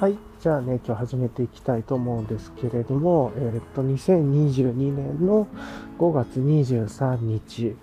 [0.00, 0.16] はい。
[0.40, 5.46] じゃあね、今日始めていきたいと思うんですけれども、えー、っと、2022年の
[5.98, 7.76] 5月23日、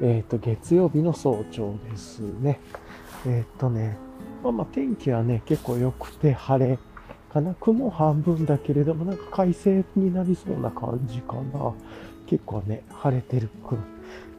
[0.00, 2.60] えー、っと、月曜日の早朝ですね。
[3.26, 3.98] えー、っとね、
[4.42, 6.78] まあまあ天気はね、結構良くて晴れ
[7.30, 7.54] かな。
[7.60, 11.74] 雲半分だけれども、なんか快晴になりそうな感じかな。
[12.26, 13.50] 結構ね、晴れてる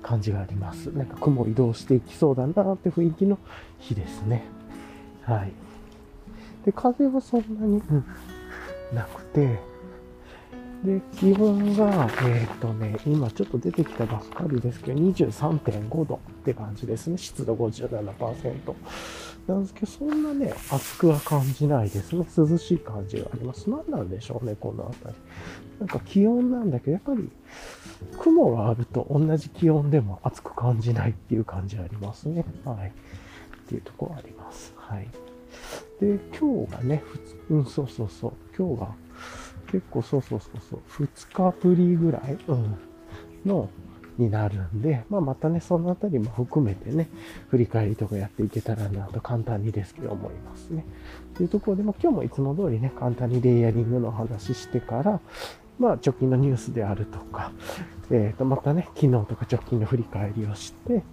[0.01, 0.87] 感じがあります。
[0.87, 3.37] なんか雲移動していきそうだなって雰囲気の
[3.77, 4.43] 日ですね。
[5.21, 5.53] はい。
[6.65, 8.05] で、風はそんなに、うん、
[8.93, 9.59] なくて、
[10.83, 17.17] で、気温が、えっ、とね、今ちょっと出てきたばっかりですけど、23.5度って感じですね。
[17.17, 18.73] 湿度57%。
[19.47, 22.25] なんですけど、そんなね、暑くは感じないですね。
[22.35, 23.69] 涼しい感じがあります。
[23.69, 25.19] 何なんでしょうね、この辺り。
[25.79, 27.29] なんか気温なんだけど、やっぱり
[28.19, 32.45] 雲があると同じ気温でも暑く感じないっていう感じありますね。
[32.65, 32.89] はい。
[32.89, 32.93] っ
[33.67, 34.73] ていうところあります。
[34.77, 35.07] はい。
[36.01, 37.03] で、今日がね、
[37.49, 38.95] うん、そうそうそう、今日が
[39.71, 42.77] 結構そうそうそうそう、2日ぶりぐらい、うん、
[43.45, 43.69] の、
[44.17, 47.07] になるんで、まあ、またね、そのあたりも含めてね、
[47.49, 50.85] 振り返りとかやっていけたらなと簡単にですけど思いますね。
[51.35, 55.19] というところで、まあ、今日もいつも通りね、簡単にレイヤリングの話してから、
[55.79, 57.51] まあ、直近のニュースであるとか、
[58.11, 61.03] えっ、ー、と、またね、昨日とか直近の振り返りをして、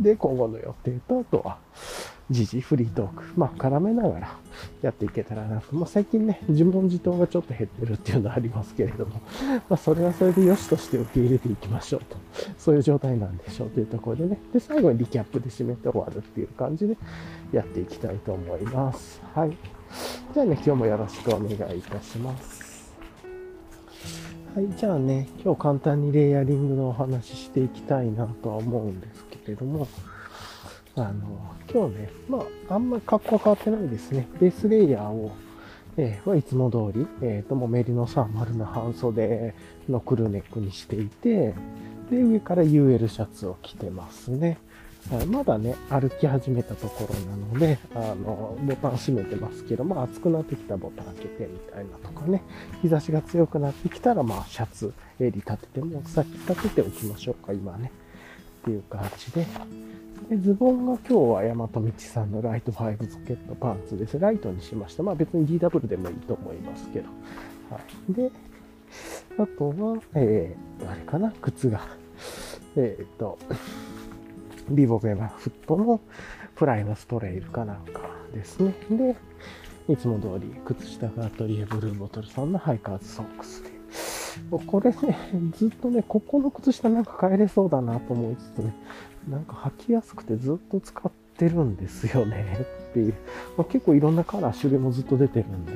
[0.00, 1.58] で、今後の予定と、あとは、
[2.30, 4.38] 時事フリートーク、まあ、絡めながら
[4.82, 5.74] やっていけたらなと。
[5.74, 9.20] まあ、最近ね、自問自答がちょっと減ってるっていうのはありますけれども、
[9.68, 12.16] まあ、それはそれで良しとして受け入れていきましょうと。
[12.58, 14.38] そういう状態なんでしょうというところでね。
[14.52, 16.96] で、最後にリキャップで締めて終わるっていう感じで
[17.52, 19.22] やっていきたいと思います。
[19.34, 19.56] はい。
[20.34, 22.68] じゃあね、今日もよろしくお願いいたします。
[24.54, 29.86] はい、じゃあね、今日簡単にレイヤリングのお話ししていきたいなとは思うんですけれども、
[30.96, 34.28] あの、今日ね、まあ、あんまり格好は変わってないですね。
[34.40, 35.32] ベースレイヤーを、
[35.96, 39.54] えー、はいつも通り、えっ、ー、と、もうメリノサーマルの半袖
[39.88, 41.54] のクルーネックにしていて、
[42.10, 44.58] で、上から UL シャツを着てますね。
[45.30, 52.42] まだね、歩き始めたところなので、あの、ボタン閉めてますけど、まあ暑くなってきたらボタン開けてみたいなとかね、
[52.82, 57.90] 日差しが強くなってきたら、まあシャツ、襟立てても、先立てておきましょうか、今ね。
[58.68, 59.46] っていう感じで、
[60.28, 64.18] で、ズボンが今日は大和道さんのライト5ズケットパンツです。
[64.18, 65.02] ライトにしました。
[65.02, 67.08] まあ別に DW でもいいと思いますけど。
[67.70, 67.80] は
[68.10, 68.12] い。
[68.12, 68.30] で、
[69.38, 71.80] あとは、えー、あれかな、靴が、
[72.76, 73.38] えっ、ー、と、
[74.68, 76.00] ビボベマフットの
[76.54, 78.00] プライムストレイルかなんか
[78.34, 78.74] ですね。
[78.90, 79.16] で、
[79.88, 83.77] いつも通り、靴下がアトリエブルーボトルさんのハイカーズソックスで。
[84.66, 84.96] これね、
[85.56, 88.74] ずっとね、ここの靴下なんか変えれそうだなと思いつつね、
[89.28, 93.14] なんか履きやすくてずっと使ってるんですよねっていう。
[93.56, 95.72] まあ、結構いろんなカラー、種類もずっと出てるんで、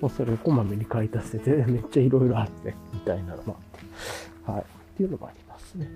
[0.00, 3.56] まあ、それをこまめに買い足してて、 めっちゃいろいろあって、みたいなのも
[4.46, 4.52] あって。
[4.52, 4.60] はい。
[4.60, 4.64] っ
[4.96, 5.88] ていうのもありますね。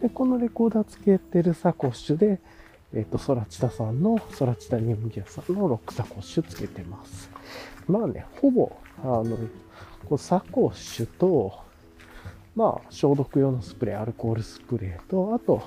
[0.00, 2.40] で、このレコーダーつけてるサコッシュで、
[2.92, 7.28] えっ、ー、と、ソラチタさんの、ソラチタニウムギアさんのロックサコッシュつけてます。
[7.88, 8.70] まあね、ほぼ、
[9.02, 9.36] あの、
[10.04, 11.52] こうサコッシュと、
[12.54, 15.62] まあ、消毒用のスプレー、アルコールスプレーと、あと、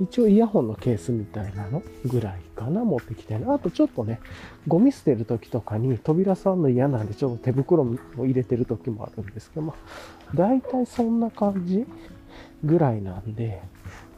[0.00, 3.46] 一応イヤホンのケースみたいなのぐらいかな、持ってきてね。
[3.48, 4.20] あとちょっとね、
[4.68, 9.76] ゴミ捨てる時とかに扉触るの嫌なんで、ちょっと手袋を入れてる時もあるんですけど、まあ、
[10.34, 11.86] 大体そんな感じ
[12.64, 13.62] ぐらいなんで、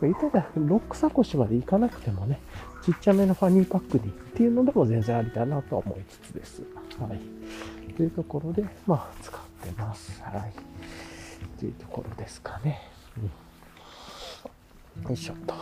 [0.03, 2.41] 言ったら、ロックサコッシュまで行かなくてもね、
[2.84, 6.62] ちっちゃめのファニーパックにっていうのでも全然ありだなと思いつつです。
[7.00, 7.20] はい。
[7.98, 10.22] というところで、まあ、使ってます。
[10.22, 10.53] はい。
[11.59, 12.81] というところですかね。
[13.16, 13.31] うん
[15.04, 15.54] よいしょっと。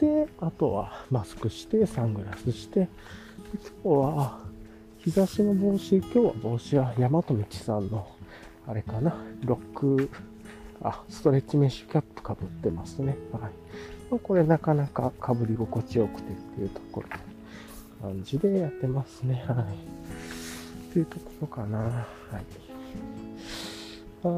[0.00, 2.88] で、あとはマスクして、サングラスして、
[3.84, 4.38] 今日は
[4.98, 8.08] 日差しの帽子、今日は帽子は大和道さんの、
[8.66, 10.10] あれかな、ロック、
[10.82, 13.18] あ、ストレッチメッシュキャップかぶってますね。
[13.32, 13.52] はい
[14.10, 14.18] ま。
[14.18, 17.08] これなかなか被り心地よくてっていうところ、
[18.00, 19.44] 感じでやってますね。
[19.46, 20.17] はい。
[21.02, 21.78] っていうところかな。
[21.78, 22.68] はい。
[24.24, 24.28] あ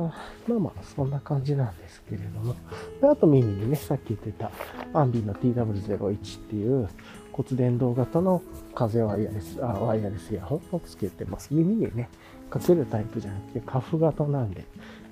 [0.46, 2.54] まあまあ、そんな感じなんですけれども。
[3.00, 4.50] であと耳にね、さっき言ってた
[4.92, 6.88] アンビの TW01 っていう
[7.32, 8.42] 骨伝導型の
[8.74, 11.48] 風ワイヤレス、あ、ワイヤレスイヤホンをつけてます。
[11.50, 12.10] 耳にね、
[12.50, 14.64] かけるタイプじゃなくて、カフ型なんで、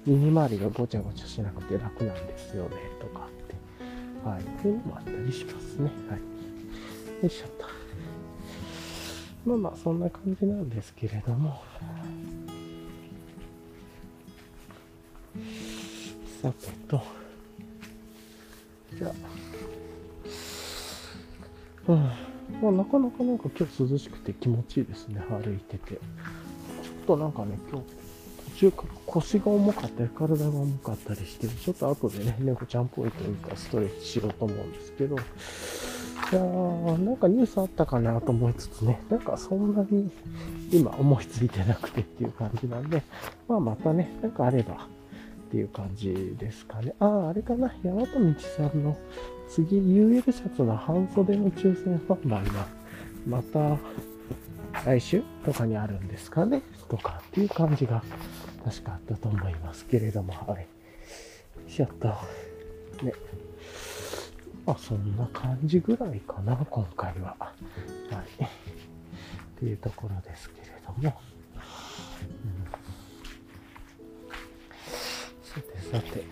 [0.06, 4.28] 耳周りがごちゃごちゃしなくて楽なんですよね、とかって。
[4.28, 4.42] はい。
[4.42, 5.90] っていうのもあったりしますね。
[6.10, 6.20] はい。
[7.22, 7.77] よいしょっと。
[9.48, 11.62] まあまあ、そんな感じなんですけれども。
[16.42, 17.02] さてと、
[18.94, 19.12] じゃあ、
[21.90, 21.96] うん、
[22.60, 25.94] まあ、なかなかなんか今日涼しくて気持ちいいですね、歩いてて。
[25.94, 26.00] ちょっ
[27.06, 27.86] となんかね、今日
[28.52, 35.16] 途中から腰が重かったり、体が重かったりして、ちょっと後でね、猫ちゃんポイントいうかストレッチしようと思うんですけど、
[36.30, 40.10] いやー、なんかニュースあったかなと思いつつね、なんかそんなに
[40.70, 43.02] 今思いついてなくてっていう感じなんで、
[43.48, 46.94] まあまたね、なんかあればっていう感じですかね。
[47.00, 48.96] ああ、あれかな、大和道さんの
[49.48, 52.66] 次 UL シャツの半袖の抽選販売が
[53.26, 53.78] また
[54.84, 58.02] 来週とかにあるんですかねとかっていう感じが
[58.64, 60.66] 確かあったと思いますけれども、はい。
[61.66, 62.08] しゃった。
[63.02, 63.12] ね。
[64.68, 67.34] まあそんな感じぐらいかな、今回は。
[67.40, 68.44] はい。
[68.44, 68.48] っ
[69.58, 71.18] ていうところですけれども。
[71.54, 71.58] う
[72.46, 72.60] ん、
[75.42, 76.22] さてさて。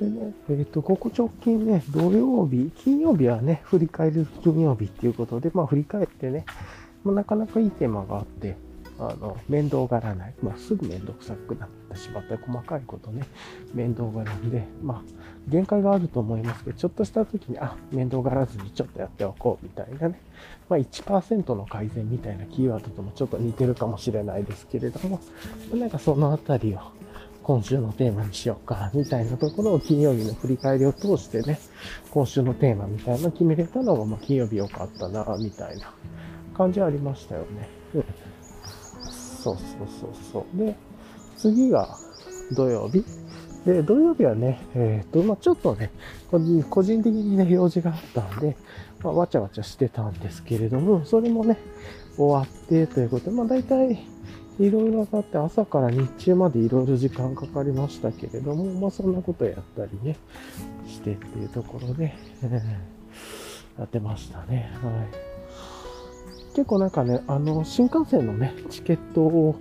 [0.00, 6.44] でね、えっ、ー、と、ここ直近ね、土曜日、金曜日はね、振り返る金曜日っていうことで、まあ振り返ってね、
[7.04, 8.56] まあ、なかなかいいテーマがあって、
[8.98, 10.34] あの、面倒がらない。
[10.42, 13.26] まあ、すぐ面倒くさくなってしまった細かいことね、
[13.74, 15.02] 面倒がらんで、まあ、
[15.48, 20.20] 限界があると思いますけど、ちょっとした時に、あ、面倒がらずにちょっとやっておこうみたいなね、
[20.68, 25.20] まあ、1%の改善みたいなキーワードともちょっと似てるかもしれないですけれども、
[25.74, 26.78] なんかそのあたりを、
[27.42, 31.58] 今週のテーマにしようか、みたいなところを金曜日の振り返りを通してね、
[32.10, 35.92] 今週のテーマみたいなの決めれたのが、まあ、金曜日良かったな、みたいな
[36.56, 37.68] 感じはありましたよね。
[37.94, 38.04] うん。
[39.42, 39.64] そうそう
[40.00, 40.58] そうそう。
[40.58, 40.76] で、
[41.36, 41.96] 次が
[42.52, 43.04] 土曜日。
[43.66, 45.90] で、土曜日はね、えっ、と、まあ、ちょっとね、
[46.70, 48.56] 個人的にね、用事があったんで、
[49.02, 51.58] まあ、わちゃわちゃしてたんですけれども、それもね、
[52.16, 54.04] 終わってということで、まあ、大体、
[54.58, 60.16] いろいろあって、朝から日中までいろいろ時間かかりましたけれども、まあそんなことやったりね、
[60.86, 62.14] してっていうところで、
[63.78, 64.70] やってましたね。
[64.82, 65.31] はい。
[66.54, 69.56] 結構なんかね、あの、新幹線のね、チケットを、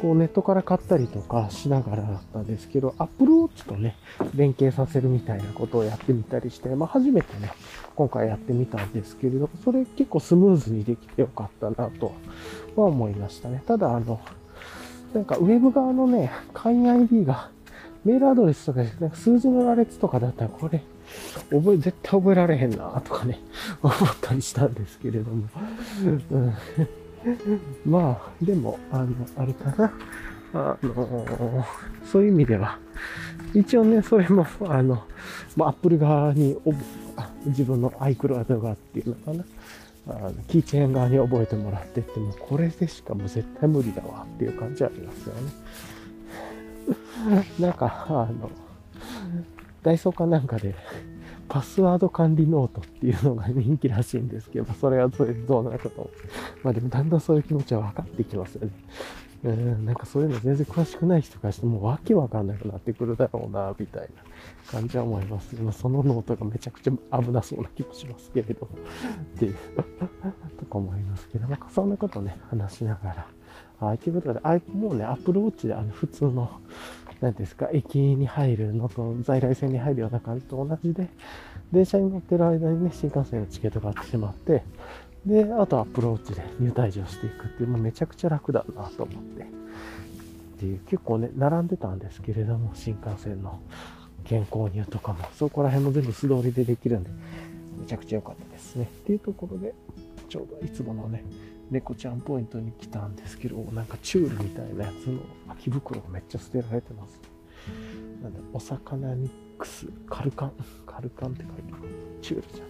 [0.00, 3.96] こうネットから買ったりとかしながらだったんですけど、Apple Watch とね、
[4.34, 7.52] 連携させるみたいなことをやってみたりして、まあ初めてね、
[7.94, 12.14] 今回やってみたんですけれど、それ結構スムーズにできてよかったなと
[12.76, 13.62] は思いましたね。
[13.66, 14.20] ただ、あの、
[15.12, 17.50] なんかウェブ側のね、会員 ID が、
[18.04, 20.82] メールアドレスとか、なんか数字の羅列とかだったら、これ、
[21.50, 23.40] 覚え、絶対覚えられへんな、とかね、
[23.82, 25.48] 思ったりしたんですけれども。
[26.32, 26.54] うん、
[27.84, 29.92] まあ、でも、あの、あれかな。
[30.52, 31.64] あの、
[32.04, 32.78] そういう意味では、
[33.54, 35.02] 一応ね、それも、あの、
[35.56, 36.56] まあ、アップル側に、
[37.46, 39.44] 自分の iCloud 側っていうのかな。
[40.08, 45.52] あのキーチェーン側に覚えてもらってってもうこれでしかもう絶対無理だわっていう感じはありますよね。
[47.58, 48.50] なんか、あの、
[49.82, 50.74] ダイソーかなんかで、
[51.48, 56.10] パスワード管理ノートっていうのが人気らしいんですけど、それはそれどうなるかと。
[56.62, 58.72] まあでもだんだんそういう気持ちは分かってきますよね。
[59.42, 64.08] うん、なんかそういうの全然詳しくない人からしてもうわけわかんなくなってくるだろうな、みたいな
[64.70, 65.54] 感じは思います。
[65.62, 68.68] まあ、そのノートがめちゃくちゃ危なそうな気もしますけれど、
[69.34, 69.56] っていう
[70.60, 73.26] とか思いますけど、なんかそんなことね、話しながら。
[73.78, 76.50] はい、ということで、あもうね、Apple Watch であの普通の、
[77.20, 81.08] 何ですか、駅に入るのと在来線に入るような感じと同じで、
[81.72, 84.62] 電車に乗ってる間にね、新幹線のチケットがあってしまって、
[85.26, 89.42] で、あとアプローチで入退場していくっていう、もうめちゃくちゃ楽だなと思って。
[89.42, 89.46] っ
[90.58, 93.60] ていう、結構ね、並んでたんですけれども、新幹線の
[94.24, 97.10] 券購入とかも、そこら辺も全部素通りでできるんで、
[97.80, 98.84] めちゃくちゃ良かったですね。
[98.84, 99.74] っていうところで、
[100.28, 101.24] ちょうどいつものね、
[101.70, 107.20] 猫ちゃんポイントに来たんですけど、なんかチュールみたいなやつの空き袋がめっちゃ捨てられてます。
[108.22, 110.52] なんで、お魚ミックス、カルカン、
[110.86, 111.82] カルカンって書いてある。
[112.22, 112.68] チュールじゃん。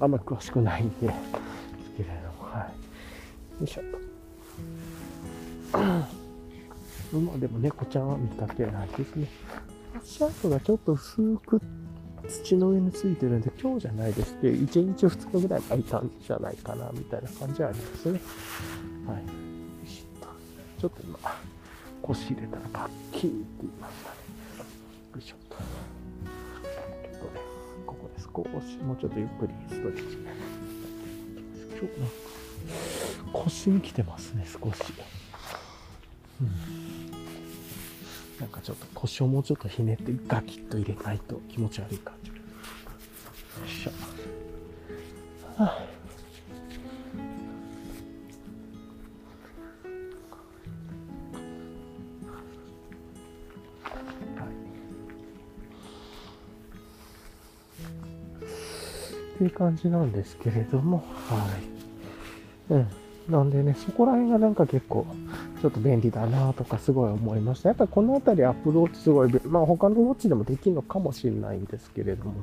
[0.00, 1.18] あんま詳しくないんで、です
[1.96, 2.70] けれども、は
[3.58, 3.60] い。
[3.60, 3.82] よいしょ。
[5.74, 9.28] まあでも猫ちゃんは見かけないですね。
[9.96, 11.60] 足跡がちょっと薄く
[12.28, 18.20] 土の上についてるんで、今日じゃないですけど、1日2日ぐらい空いたんじゃないかな、みたいな感じはありますね。
[19.06, 19.22] はい。
[20.80, 21.18] ちょっと今、
[22.02, 24.16] 腰入れたらパッキーって言いましたね。
[25.14, 25.56] よいしょっと。
[28.34, 30.02] 少し、もうちょっとゆっくりストレッチ。
[31.70, 34.92] 今日なんか腰に来てますね、少し。
[36.40, 37.03] うん。
[38.44, 42.28] なんかちょっと腰をもうちょっとひねってガキッと入れないと気持ち悪い感じ。
[42.28, 42.36] よ
[43.66, 43.90] いしょ。
[45.56, 45.86] はあ
[59.34, 61.48] っていう感じなんですけれども、は
[62.68, 62.74] い。
[62.74, 62.88] うん。
[63.30, 65.06] なんでね、そこら辺がなんか結構、
[65.64, 67.70] ちょっと便利だなとかすごい思いました。
[67.70, 72.34] やっぱりこの辺りアップルウォッチすごい、まあ他のウォッチでもできるのかもしれないんですけれども、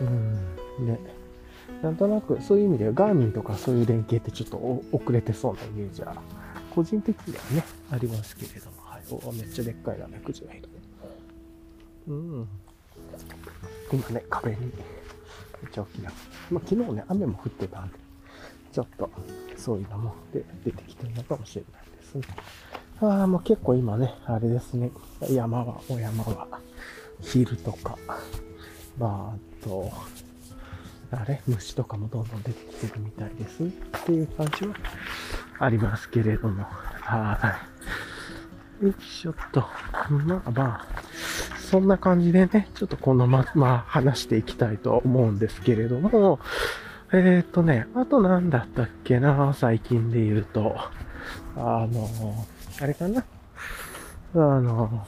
[0.00, 0.04] う
[0.82, 0.98] ん、ね。
[1.82, 4.56] なんとなくそういう意味ではガーミンとかそういう連携ってちょっと
[4.90, 6.16] 遅れてそうなイメージは、
[6.74, 9.02] 個人的にはね、ありますけれども、はい。
[9.10, 10.68] おめっちゃでっかいな、クジがいる。
[12.08, 12.48] うん。
[13.92, 14.70] 今ね、壁に、めっ
[15.70, 16.10] ちゃ大きな。
[16.50, 17.98] まあ昨日ね、雨も降ってたんで、
[18.72, 19.10] ちょっと
[19.58, 22.22] そういうのもで出てきてるのかもしれないですね。
[23.00, 24.90] ああ、もう結構今ね、あれですね、
[25.30, 26.46] 山は、お山は、
[27.22, 27.96] 昼とか、
[28.98, 29.90] まあ、あと、
[31.12, 31.40] あれ？
[31.48, 33.64] 虫とかもどんどん出てきてるみたいです。
[33.64, 33.66] っ
[34.04, 34.74] ていう感じは
[35.58, 36.64] ありますけれども。
[37.00, 37.58] は
[38.80, 38.84] い。
[38.84, 39.60] よいしょっと。
[40.08, 40.86] まあまあ、
[41.58, 46.38] そんな感じでね、ちょっとこのま、ま話していきたいと思うんですけれども、
[47.12, 50.76] えー、っとね、あと何だったっけな、最近で言うと。
[51.60, 52.08] あの、
[52.80, 53.24] あれかな？
[54.34, 55.06] あの、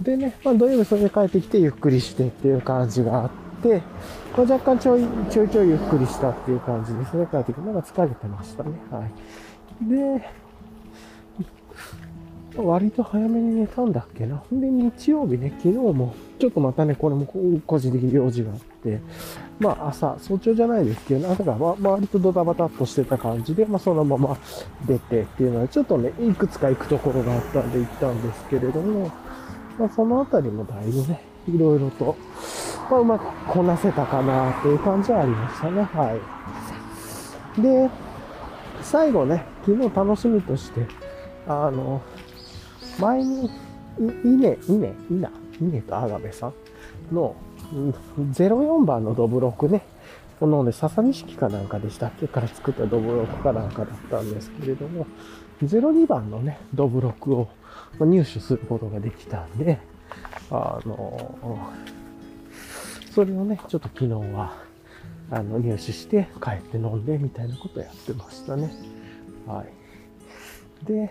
[0.00, 3.30] でね、まあ土曜日それで帰ってきてゆっくりしてっていう感じがあっ
[3.62, 3.82] て、
[4.36, 7.26] まあ、若干ちょいちょいちょいゆっくりしたっていう感じですね。
[7.30, 8.70] 帰ってきて、なんか疲れてましたね。
[8.90, 9.10] はい。
[9.88, 10.28] で、
[12.56, 14.36] 割と早めに寝たんだっけな？
[14.36, 17.26] ほんで、日曜日ね、昨日も、ちょっとまたね、これも
[17.66, 18.71] 個人的に用事があって、
[19.58, 24.36] まあ朝、早朝じゃないですけど、朝からま割とドタバタっとしてた感じで、まあそのまま
[24.86, 29.10] 出てっていうのは、ちょっとね、いくつか行くところがあったんで行ったんですけれども、
[29.78, 32.16] まあそのあたりもだいぶね、いろいろと、
[32.90, 35.82] まあうまくこなせたかなっていう感じはありましたね。
[35.82, 36.18] は
[37.58, 37.62] い。
[37.62, 37.90] で、
[38.82, 40.86] 最後ね、昨日楽しみとして、
[41.46, 42.00] あの、
[42.98, 43.50] 前に、
[43.98, 46.54] い、ね、いね、いな、いねとアガベさん
[47.12, 47.36] の、
[48.16, 49.82] 04番のドブロクね、
[50.40, 52.26] このね、笹錦かなんかでしたっけ？
[52.26, 55.06] から作ったドブロクかなんかだったんですけれども、
[55.62, 57.48] 02番のね、ドブロクを
[58.00, 59.78] 入手することができたんで、
[60.50, 61.38] あの、
[63.14, 64.54] それをね、ちょっと昨日は、
[65.30, 68.72] あの、入手して帰って飲んでみたいなことやってましたね。
[69.46, 70.86] はい。
[70.86, 71.10] で、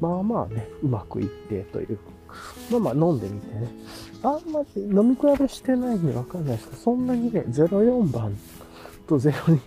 [0.00, 1.98] まあまあね、うまくいってという。
[2.70, 3.68] まあまあ飲んでみてね。
[4.24, 8.36] あんまり飲み比べしてないんでわかんないですけど、そんなにね、04番
[9.06, 9.60] と02、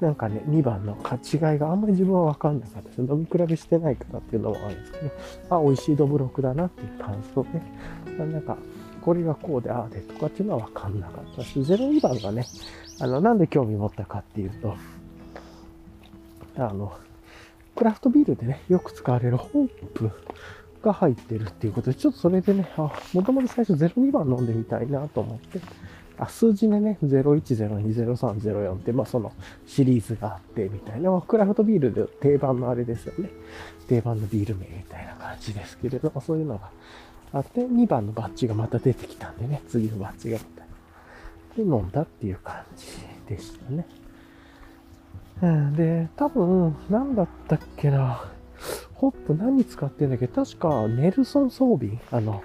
[0.00, 3.00] なんかね、2番の違いがあんまり自分はわかんなかったです。
[3.02, 4.98] 飲み比べしてないからっていうのもあるんですけ
[5.50, 7.62] ど、あ、美味しいドブロクだなっていう感想ね。
[8.18, 8.56] なんか、
[9.02, 12.46] これがこうで、ああでとかっていうのはわかんなかったし、02番がね、
[13.00, 14.74] あの、なんで興味持ったかっていうと、
[16.56, 16.92] あの、
[17.76, 20.10] クラフトビールでね、よく使われるホップ
[20.82, 25.60] が入ってるっていうことで、ちょっとそれでね、あ、もともと最初02番飲んでみたいなと思って、
[26.18, 29.32] あ、数字でね、01020304って、まあその
[29.66, 33.30] シリーズがあってみたいな、クラフトビールで定番のあれですよね。
[33.88, 36.70] 定番のビール名みたいな感じですけれども、そういうのが
[37.32, 40.60] あって、2番のバッジがまた出てきたんでね、次のバッジがまた。
[41.56, 42.86] で、飲んだっていう感じ
[43.26, 43.86] でしたね。
[45.42, 48.24] うん、で、多分、何だったっけな。
[49.00, 50.28] ホップ何使ってんだっけ？
[50.28, 52.42] 確か、ネルソン装備あの、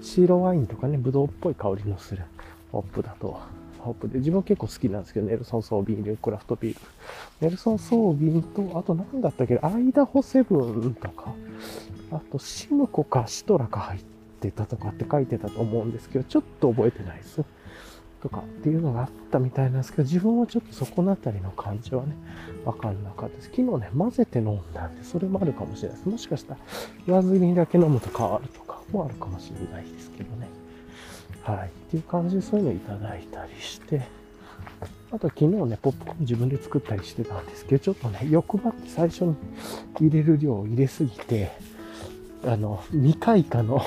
[0.00, 2.22] 白ワインとかね、ブドウっぽい香りのする
[2.70, 3.40] ホップだと。
[3.80, 6.80] ホップで、自分結構好きなんですけど、ネルソン装備クラフトビール。
[7.40, 9.58] ネルソン装備と、あと何だったっけ？
[9.60, 11.34] アイダホセブンとか、
[12.12, 14.00] あとシムコかシトラか入っ
[14.40, 17.42] てたとかって書いてたと思うんですけど、ちょっと覚えてないです。
[18.26, 22.16] とかっていうのがあったみたいなんですけど、自分はちょっとそこのあたりの感じはね、
[22.64, 23.50] わかんなかったです。
[23.50, 26.08] 昨日ね、混ぜて飲んだんで、それもあるかもしれないです。
[26.08, 26.60] もしかしたら、
[27.06, 30.48] 言わずにだけ飲むと変わるとかもあるかもしれないですけどね。
[31.42, 31.68] はい。
[31.68, 34.02] っていう感じでそういうのいただいたりして、
[35.12, 39.36] あと昨日ね、ポップコーン自分で作ったりしてたんですけど、ちょっとね、欲張って最初に
[40.00, 41.52] 入れる量を入れすぎて、
[42.44, 43.80] あの、2回かの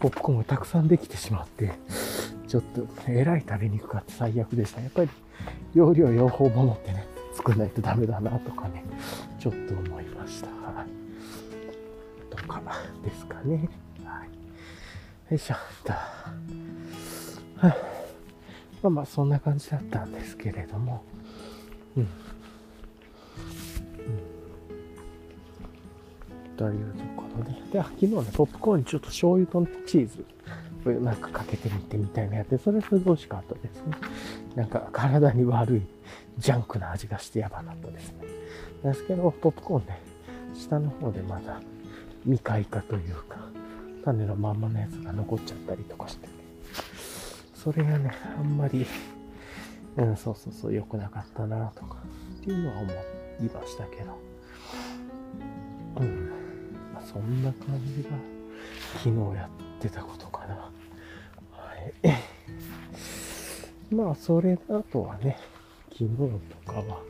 [0.00, 1.72] ポップコーンがたくさんできてしまって、
[2.48, 4.80] ちょっと、えらい食べにくかって最悪でした。
[4.80, 5.10] やっぱり、
[5.74, 8.84] 容量用法も持ってね、作んないとダメだなとかね、
[9.38, 10.48] ちょっと思いました。
[10.48, 12.34] はい。
[12.34, 12.62] とか、
[13.04, 13.68] ですかね。
[14.04, 14.28] はい。
[15.32, 15.92] よいしょ、と。
[15.92, 17.76] はい。
[18.82, 21.02] まあまあ、そんな感じだったんですけれども、
[21.96, 22.08] うん。
[26.56, 27.50] というところで。
[27.72, 30.24] で、昨日ね、ポップコーンにちょっと醤油と、チーズ
[30.94, 33.96] なんかかけてみてみたいなやって、それそれで美味しかったですね。
[34.54, 35.82] なんか体に悪い
[36.38, 38.18] ジャンクな味がしてやばかったですね。
[38.82, 40.00] ですけど、ポップコーンね、
[40.54, 41.60] 下の方でまだ
[42.24, 43.38] 未開花というか、
[44.04, 46.32] 種のまんまのやつが残っちゃったりとかしてね。
[47.54, 48.86] それがね、あんまり、
[49.96, 51.96] うん、そうそうそう、良くなかったなとか、
[52.40, 52.94] っていうのは思い
[53.52, 54.18] ましたけど。
[56.00, 56.30] うん。
[56.94, 58.10] まあ、そんな感じが、
[59.02, 60.70] 昨日やってたことかな。
[63.90, 65.38] まあ、それあとはね、
[65.92, 66.08] 昨日
[66.64, 67.00] とかは、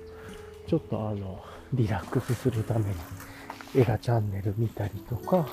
[0.66, 1.42] ちょっとあの、
[1.72, 2.94] リラックスするために
[3.76, 5.46] 映画チャンネル見たりとか、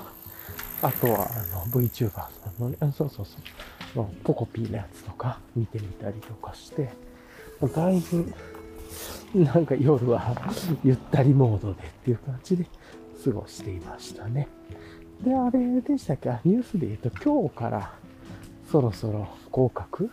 [0.82, 6.90] あとはあの VTuber さんのね、そうそうそう、ポコピーのやつとか見てみたりとかして、
[7.74, 8.34] だいぶ、
[9.34, 10.36] なんか夜は
[10.84, 12.68] ゆったりモードでっていう感じで
[13.24, 14.48] 過ごしていましたね。
[15.24, 16.30] で、あれでしたっけ？
[16.44, 17.94] ニュースで言うと今日から
[18.70, 20.12] そろそろ合格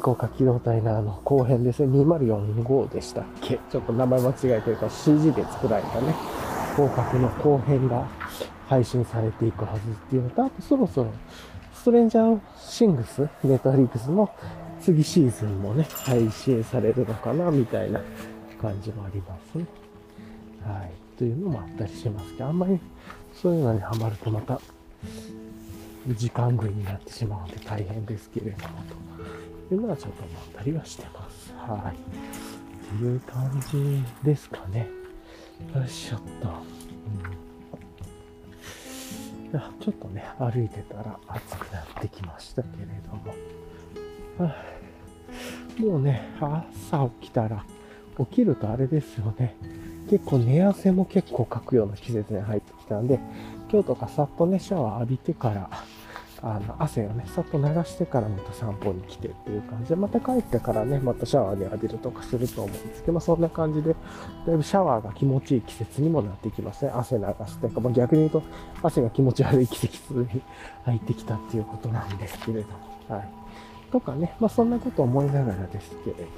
[0.00, 3.60] 高架機動隊のあの後編ですね、2045でしたっけ？
[3.70, 6.14] ちょっと名前間違えてるから CG で作られたね、
[6.74, 8.08] 広角の後編が
[8.66, 11.10] 配信されていくはずっていうのと、あとそろそろ
[11.74, 14.30] ストレンジャーシングス、ネットリックスの
[14.80, 18.00] 次シーズンもね、配信されるのかな、みたいな
[18.62, 19.66] 感じもありますね。
[20.64, 20.92] はい。
[21.18, 22.80] というのもあったりしますけど、あんまり
[23.34, 24.60] そういうのにハマるとまた
[26.06, 28.96] 時間食いになってしまうので大変ですけれどもと。
[29.74, 31.52] いうのはちょっと思ったりはしてます。
[31.54, 31.96] はい。
[31.96, 34.88] っていう感じですかね。
[35.74, 36.48] よいしょっと。
[39.52, 43.34] うん、ちょっとね、歩いてたら暑くなってきましたけれども。
[45.78, 47.64] もうね、朝起きたら、
[48.18, 49.56] 起きるとあれですよね。
[50.10, 53.20] 結構寝汗も結構かくような季節に入ってきたんで、
[53.70, 55.70] 今日とかさっとね、シャワー浴びてから、
[56.40, 63.96] あの汗をね、さっと流してからまた散歩に来てっていう感じで、また帰ってからね、またシャワーで浴びるとかすると思うんですけど、まあ、そんな感じで、
[64.46, 66.92] だいぶシャワーが気持ちいい季節にもなってきますね。
[66.94, 68.42] 汗流すというか、ま、逆に言うと、
[68.82, 70.42] 汗が気持ち悪い季節に
[70.84, 73.28] 入ってきたっていうことなんですけれども、はい。
[73.90, 76.28] とかね、まあそんなこと思いながらですけれども、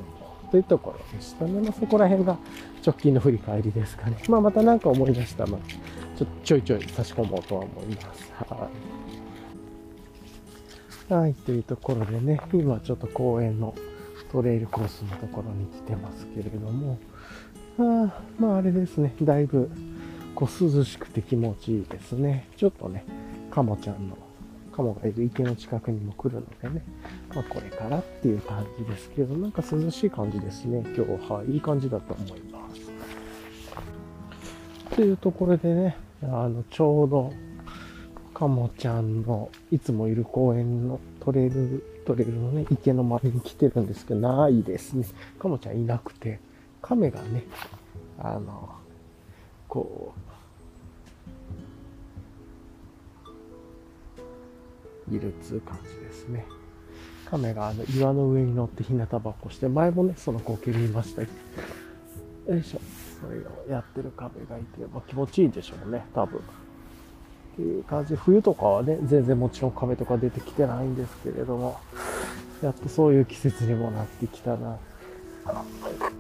[0.51, 1.61] というところでしたね。
[1.61, 2.39] まあそこら辺が
[2.87, 4.17] 直近の振り返りですかね。
[4.29, 5.51] まあまた何か思い出したら、
[6.17, 8.33] ちょちょいちょい差し込もうとは思います。
[8.49, 9.00] はい。
[11.11, 13.75] はい、というところでね、今ちょっと公園の
[14.31, 16.99] トレイルコースのところに来てますけれども、
[17.81, 19.69] あまああれですね、だいぶ
[20.37, 22.47] こう涼しくて気持ちいいですね。
[22.57, 23.05] ちょっとね、
[23.51, 24.17] カモちゃんの、
[24.71, 26.85] カモがいる池の近くにも来るのでね、
[27.35, 30.85] まあこれからっていう感じですけど、なんか涼しい感じですね。
[30.97, 32.71] 今日は、いい感じだと思いま
[34.89, 34.95] す。
[34.95, 37.33] というところでね、あの、ちょうど
[38.41, 45.05] カモちゃんのいつもいる公園のトレイル、トレイルのね、池の周りに来てるんですけど、ないですね。
[45.39, 46.41] カモちゃんいなくて、
[46.81, 47.45] 亀がね、
[48.19, 48.71] あの、
[49.69, 50.15] こ
[55.11, 56.47] う、いるっつう感じですね。
[57.27, 61.29] 亀があの岩の上に乗って日向ぼっこして、前もね、その光景見ました、よ
[62.59, 62.81] いしょ。
[63.21, 66.41] それをやってる亀がいて、まあ、気持ちいいでしょうね、多分。
[67.53, 68.17] っていう感じ。
[68.17, 71.79] 冬とかはね、全然もちろん亀とか出てきてないんですけれども、
[72.63, 74.79] やっとそういう季節にもなってきたな。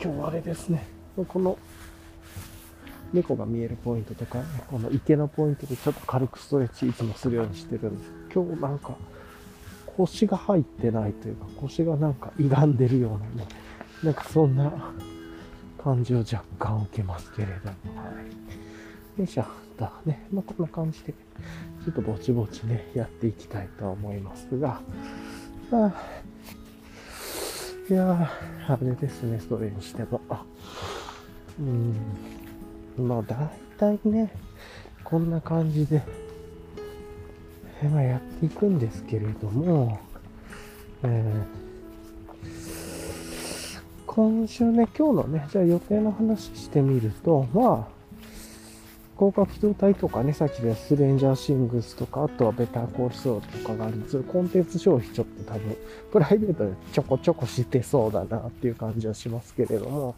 [0.03, 0.87] 今日はあれですね。
[1.29, 1.59] この
[3.13, 8.11] 猫が見えるポイントとか、ね、この池のポイントでちょっと軽くストレッチいつもするようにしてるんです。
[8.33, 8.97] 今日なんか
[9.97, 13.49] 腰が入ってないというか、腰がなんか歪んでるようなね、
[14.03, 14.73] なんかそんな
[15.83, 17.53] 感じを若干受けますけれど
[17.93, 18.60] も、はい。
[19.21, 19.45] よいしょ。
[19.77, 24.81] とね、まあ、こんな感じで、ちょっとぼちぼちね、やっていきたいと思いますが、
[25.71, 25.93] あ
[27.91, 28.31] いや
[28.67, 30.23] あれですね、それにしても。
[31.59, 34.33] うん、まあ、大体ね、
[35.05, 36.03] こんな感じで、
[37.93, 40.01] まあ、やっていくんですけれども、
[41.03, 42.51] えー、
[44.07, 48.00] 今週ね、今日のね、じゃあ予定の話してみると、まあ、
[49.21, 53.97] 広角機動隊とかね、さっきでスレンジャーシングスとか、あとはベターコールソーとかがある。
[53.97, 55.77] んですコンテンツ消費ちょっと多分、
[56.11, 60.15] プライベートでちょこちょこしてそうだなっていう感じはしますけれども、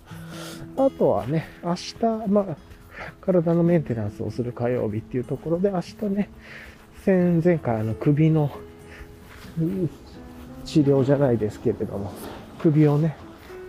[0.77, 1.97] あとはね、明日、
[2.29, 2.57] まあ、
[3.21, 6.31] 体のメンテナンスをする火曜日っていうところで、明日ね、
[7.05, 8.53] 前々回の首の
[10.65, 12.12] 治療じゃないですけれども、
[12.61, 13.17] 首をね、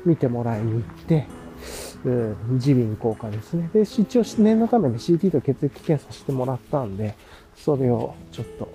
[0.06, 1.26] 見てもらいに行って、
[2.10, 3.70] 耳鼻咽喉科ですね。
[3.74, 7.16] で、一応念のために CT と血液検査してもらったんで、
[7.56, 8.70] それをちょっと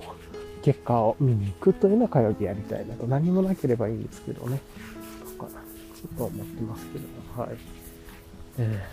[0.62, 3.06] 結果を見に行くというのは火曜日やりたいなと。
[3.06, 4.60] 何もなければいいんですけどね。
[5.38, 7.04] とかな、ちょっと思ってますけど
[7.36, 7.56] も、はい。
[8.58, 8.84] え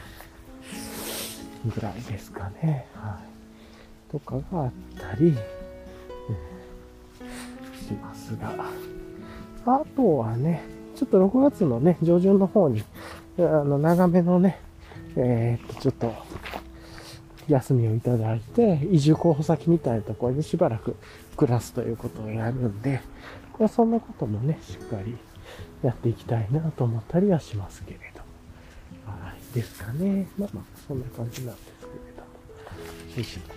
[1.66, 2.88] ー、ぐらいですかね。
[2.94, 4.12] はい。
[4.12, 5.34] とかがあったり、
[7.22, 8.54] え、しますが。
[9.66, 10.64] あとはね、
[10.96, 12.84] ちょっと6月のね、上旬の方に、
[13.38, 14.60] あの、長めのね、
[15.16, 16.14] えー、っと、ちょっと、
[17.48, 20.96] 休みをいただいて、移住候補先みたいなところにしばらく
[21.38, 23.02] 暮らすということをやるんで、
[23.60, 25.16] まあ、そんなこともね、しっかり
[25.84, 28.22] やっていきたいなと思ったりはしますけれど。
[29.10, 29.56] はい。
[29.56, 30.28] ですかね。
[30.38, 33.18] まあまあ、そんな感じなんですけれど。
[33.18, 33.56] よいしょ。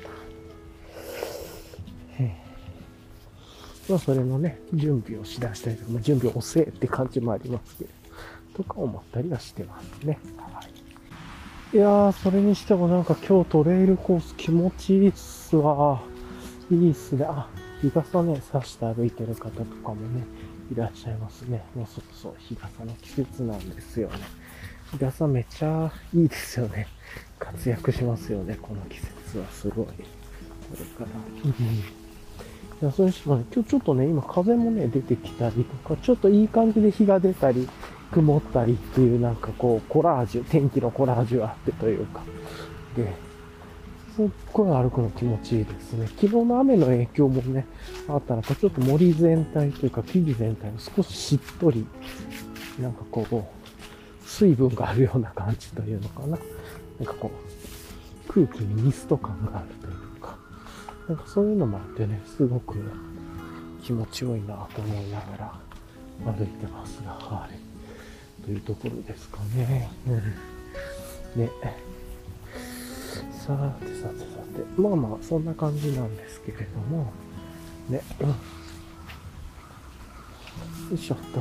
[3.88, 8.08] まあ、それのね、準備をしだしたりとか、まあ、準備を遅えって感じもありますけれど、
[8.59, 10.18] とか思ったりはしてますね。
[10.37, 10.61] は
[11.73, 11.77] い。
[11.77, 16.03] いやー、それにしてもなんか今日トレイルコース気持ちいいっすわ。
[16.71, 17.25] いいっすね。
[17.29, 17.49] あ、
[17.81, 20.25] 日傘ね、差して歩いてる方とかもね、
[20.73, 21.62] いらっしゃいますね。
[21.77, 24.16] もうそうそう、日傘の季節なんですよね。
[24.90, 26.88] 日傘めっちゃいいですよね。
[27.38, 29.87] 活躍しますよね、この季節はすごい。
[29.87, 29.92] こ
[30.73, 31.07] れから。
[31.44, 32.09] うん
[32.81, 37.68] いや、それしもね、今日ちょっとね、今風もね、出てきたりとか、ちょっといい感じで日が出たり、
[38.12, 42.23] 曇ったりっていうなんかこう、コラージュ、天気のコラージュがあってというか。
[42.97, 43.12] で、
[44.16, 46.07] すっごい歩くの気持ちいいですね。
[46.07, 47.66] 昨日の雨の影響もね、
[48.09, 51.87] あったのか、ちょっと森全体というか木々全体も少ししっとり、
[52.81, 56.38] なんかこう、水分があるような感じというのかな。
[56.99, 60.38] なんかこう、空気にミスト感があるというか
[61.09, 62.77] なんかそういうのもあってね、すごく
[63.83, 67.67] 気持ちよいなと思いながら歩いてますが、はい。
[68.44, 69.90] というところですかね。
[70.07, 71.42] うん。
[71.42, 71.51] ね。
[73.33, 77.12] さてさてさて、まあまあ、そんな感じなんですけれども、
[77.88, 78.29] ね、うん。
[78.29, 78.35] よ
[80.94, 81.40] いしょっと。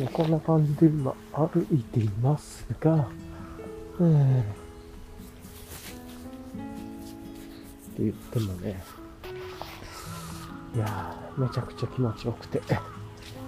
[0.00, 3.08] ね、こんな感じで今歩いていますが、
[3.98, 4.40] うん。
[4.40, 4.52] って
[7.98, 8.80] 言ってもね、
[10.74, 12.62] いやー、めちゃくちゃ気持ちよくて、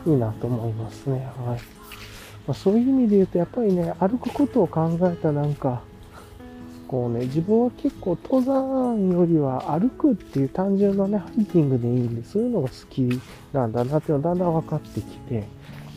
[0.07, 1.29] いいなと思いますね。
[1.45, 1.61] はい。
[2.47, 5.83] まあ、そういう意味で言うと、やっぱりね、歩くことを考えたなんか、
[6.89, 13.09] こうね、自分は結構登山よりは歩くっていう単純なね、ハイキングでいいんで、そういうのが好き
[13.53, 15.45] なんだなっていうのがだんだん分かってきて、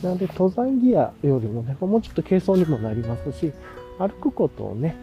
[0.04, 3.52] なんで登山ギアよりもね、もうちょっと軽装にもなりますし、
[3.98, 4.96] 歩くことをね、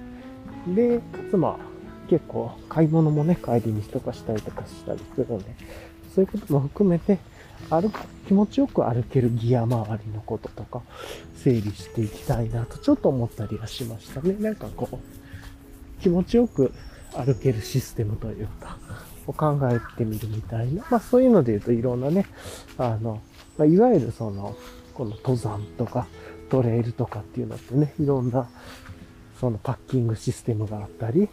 [0.69, 1.71] で、かつまあ、
[2.09, 5.45] 結構買い物もね、帰り道とかしたりとかしたりするので、
[6.15, 7.19] そういうことも含めて、
[7.69, 10.83] 歩く、気持ちよく歩けるギア周りのこととか、
[11.37, 14.35] 整理していきたいなとちょっと思ったりはしましたね。
[14.39, 16.73] なんかこう、気持ちよく
[17.13, 18.79] 歩けるシステムというか、
[19.27, 20.85] を考えてみるみたいな。
[20.91, 22.27] まあそういうので言うといろんなね、
[22.79, 23.21] あの、
[23.59, 24.57] まあ、いわゆるその、
[24.95, 26.07] この登山とか
[26.51, 28.49] トレイルとかっていうのってね、いろんな
[29.41, 31.29] そのパッキングシステムがあったり、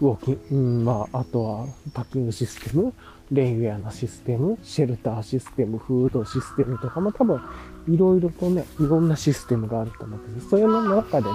[0.00, 2.92] ウォーキング、うん、まあ、あとはパッキングシステム、
[3.30, 7.40] レインウェアのシステム、シェルターシステム、フードシステムとかも多分、
[7.88, 10.50] いろいろとね、いろんなシステムがあると思うんです。
[10.50, 11.34] そういうの中でね、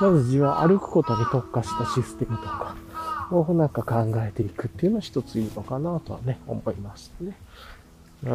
[0.00, 2.74] まず自分は歩くことに特化したシステムとか
[3.30, 7.36] をなんか考えていくっていうのは一ついいのかなとはね、思いましたね。
[8.24, 8.30] うん。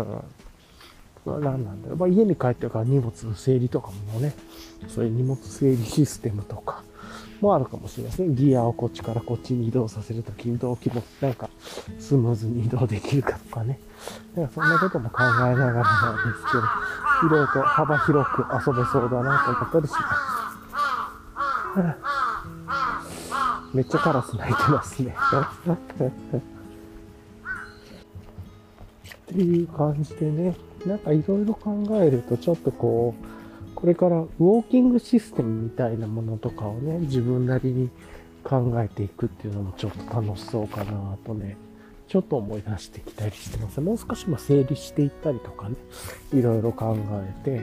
[1.26, 1.98] まあ、何なんだろう。
[1.98, 4.36] まあ、家に帰ってから荷物の整理とかもね、
[4.88, 6.84] そういう荷物整理システムとか、
[7.42, 8.36] もあるかもしれないですね。
[8.36, 11.50] ギアをこっちからこっちに移動させるときに動機もなんか
[12.00, 13.80] スムーズに移動できるかとかね。
[14.36, 16.64] なんかそんなことも考えながらなんですけど、
[17.28, 20.36] いろいろと幅広く遊べそうだなと思ったりします。
[23.76, 25.16] めっちゃカラス鳴いてますね。
[29.26, 33.35] っていう感じでね、なんかいろいろ考えるとちょっとこう、
[33.76, 37.90] これからウォーキングシステムみたいなものとかをね、自分なりに
[38.44, 41.58] 考えていくっていうのもちょっと楽しそうかなとね、
[42.08, 43.82] ちょっと思い出してきたりしてます。
[43.82, 45.76] もう少しま整理していったりとかね、
[46.34, 46.96] いろいろ考
[47.46, 47.62] えて、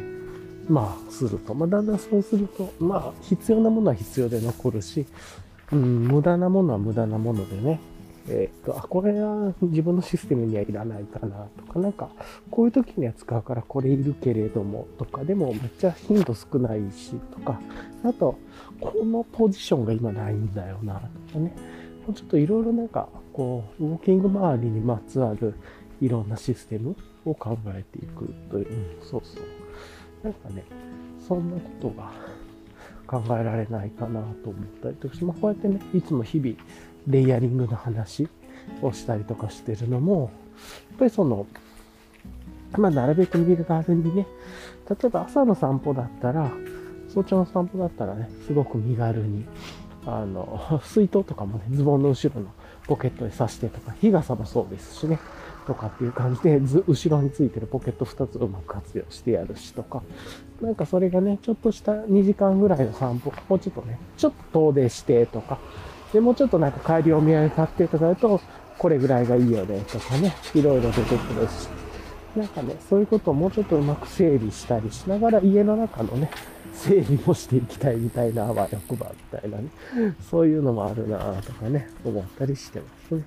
[0.68, 1.55] まあ、すると。
[1.55, 5.07] まあ、だんだんそうすると、まあ、必要なものは必要で残るし、
[5.72, 7.81] うん、無駄なものは無駄なものでね、
[8.28, 12.11] えっ、と、あ、これは自分のシステムにはいらないかなとか、なんか、
[12.50, 17.61] こういう時には使うからこれいるけれどもとか、でもめっちゃ頻度少ないしとか、
[18.04, 18.38] あと、
[18.80, 21.54] このポジションが今ないんだよなとかね、
[22.06, 25.54] もうちょっといろいろなんか、こう、ウォーキング周りにまつわる
[26.00, 28.68] いろんなシステムを考えていくという、
[29.00, 30.24] うん、そうそう。
[30.24, 30.64] なんかね、
[31.26, 32.12] そんなことが
[33.06, 36.56] 考えられないかなと思ったりとかして、まあ、こうやってね、いつも日々、
[37.07, 38.29] レイヤリングの話
[38.81, 40.31] をしたりとかしてるのも、
[40.91, 41.47] やっぱりその、
[42.77, 44.27] まあ、なるべく身軽にね、
[44.88, 46.51] 例えば朝の散歩だったら、
[47.12, 49.45] 早朝の散歩だったらね、すごく身軽に、
[50.07, 52.49] あの、水筒とかもね、ズボンの後ろの
[52.87, 55.19] ポケットに刺してとか、日傘もそうですしね、
[55.67, 60.03] とかっていう感じで、ず、後ろについてるポケット2つをうまく活用してやるしとか、
[60.61, 65.59] なんかそれがね、ちょっとした2時間ぐらいの散歩、もうちょっとね、ちょっと遠出してとか、
[66.12, 68.40] で、もうちょっとなんか帰りお土産買ってとかだと、
[68.79, 71.68] これぐらいがいいよねとかね、いろいろ出てくるし、
[72.37, 76.31] なんかね、そういうことをもうちょっとうまく整理したりしながら家の中のね、
[76.75, 79.64] 整理もしていきたいみたいな、あわよくばみたいなね、
[80.31, 83.22] そういうのもあるなぁとかね、思ったりしてますね。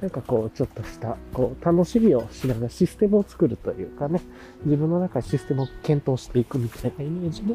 [0.00, 4.20] なんかこう、ちょっとした、こう、楽しみをしながらシステムを作るというかね、
[4.64, 7.54] 自分の中でシステムを検討していくみたいなイメージで、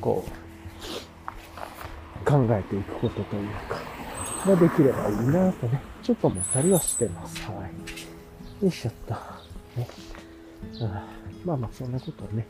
[0.00, 0.30] こう、
[2.28, 3.95] 考えていくことというか、
[4.44, 7.40] ができればいいなとね、ちょっと思ったりはしてます。
[7.42, 7.52] は
[8.60, 8.64] い。
[8.64, 9.14] よいしょっと。
[9.78, 9.88] ね。
[11.44, 12.46] まあまあ、そんなことをね、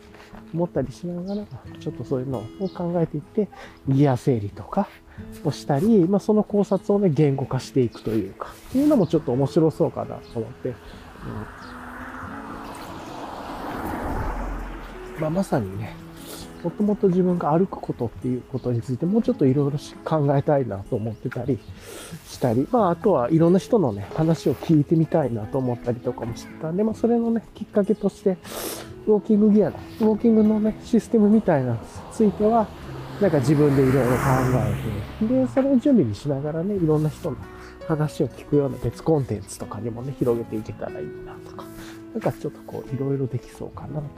[0.54, 1.46] 思ったりしながら、
[1.78, 3.48] ちょっとそういうのを考えていって、
[3.88, 4.88] ギア整理とか
[5.44, 10.74] をしたり、まあその考察をね、言語化していくというか、っていうのもちょっと面白そうかなと思って、うん、
[15.20, 15.94] まあまさにね、
[16.66, 21.60] もともと自分が歩くことっていうことについてもうちょっといろいろ考えたいなと思ってたり
[22.26, 28.36] したり、まああとはいろんな人のね、話を聞いてみたいなと思ったりとかもしてたんで、まあそれのね、きっかけとして、
[29.06, 31.78] ウォーキングギアの、ウォーキングのね、システムみたいなに
[32.10, 32.66] ついては、
[33.20, 34.16] なんか自分でいろいろ考
[35.20, 37.36] えて、で、それを準備にしながらね、いろんな人の
[37.86, 41.64] 話を聞くような別コンテンツとかにもね、広げていけたらいいなとか、
[42.12, 44.08] なんかちょっとこう、いろいろできそうかなと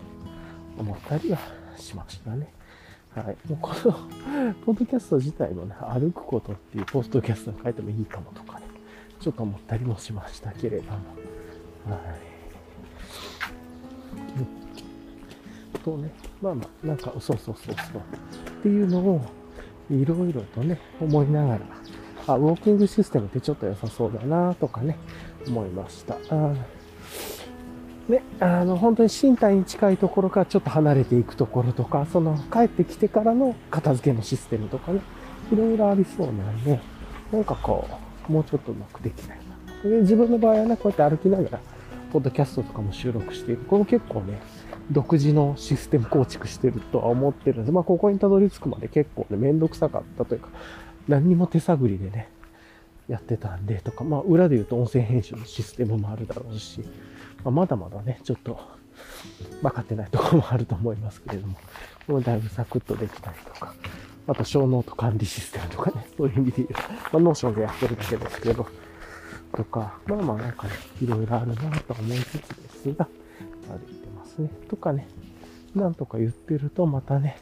[0.78, 2.48] 思ったりはしましたね。
[3.14, 3.36] はい。
[3.48, 8.66] もうこの、 ポッドキャスト自体もね、歩くことっていうポストキャストに書いてもいいかもとかね、
[9.20, 10.90] ちょっと思ったりもしましたけれども。
[11.90, 12.38] はい。
[15.88, 16.10] とね、
[16.42, 17.74] まあまあ、なんか、そうそうそうそう。
[17.74, 19.20] っていうのを、
[19.90, 21.60] いろいろとね、思いながら、
[22.26, 24.98] あ、ウォーキングシステムってちょっと良さそうだなとかね、
[25.46, 26.16] 思いました。
[26.30, 26.54] あ
[28.08, 35.00] ね、あの、本当に身体に近いところからちょっと離れていくところとか、その帰ってきてからの片付けのシステムとかね、
[35.52, 36.80] いろいろありそうなんで、
[37.30, 37.86] なんかこ
[38.28, 39.38] う、もうちょっとうまくできない
[39.84, 39.90] な。
[39.90, 41.60] で自分の場合はね、こうやって歩きながら、
[42.10, 43.62] ポッドキャストとかも収録している。
[43.68, 44.40] これも結構ね、
[44.90, 47.72] 独自のシステム構築してるとは思ってるんです。
[47.72, 50.48] まあ、ここにたどり着くまで結構ね、めんどくさかったというか、
[51.06, 52.30] 何にも手探りでね、
[53.06, 56.82] やってたんで、とか、まあ、裏で言うと音声編集のシステムもあるだろうし、
[57.44, 58.59] まあ、まだまだね、ちょっと、
[59.62, 61.57] 分かってないところもあると思いますけれども、
[62.07, 63.74] これだいぶサクッとできたりとか、
[64.27, 66.79] あとショーノート管理システムとかね、そういう意味で言う、ま
[67.14, 68.66] あ、 Notion でやってるだけですけど、
[69.57, 73.09] とか、まあまあなんかね、いろいろあるなと思いつつですが、
[73.68, 74.51] 歩いてますね。
[74.68, 75.09] とかね、
[75.74, 77.38] なんとか言ってるとまたね、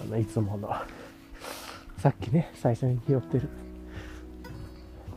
[0.00, 0.70] あの、いつもの、
[1.98, 3.48] さっきね、最初に拾ってる、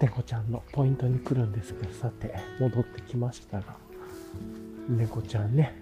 [0.02, 3.78] 猫ちゃんのポイントに来るんですけど、さて、戻ってきましたが、
[4.90, 5.76] 猫ちゃんね、